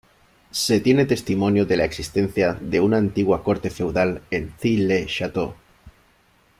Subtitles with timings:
[0.49, 5.53] Se tiene testimonio de la existencia de una antigua corte feudal en Thy-le-Château.